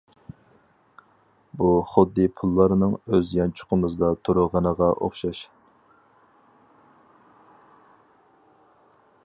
[1.61, 5.43] بۇ خۇددى پۇللارنىڭ ئۆز يانچۇقىمىزدا تۇرغىنىغا ئوخشاش.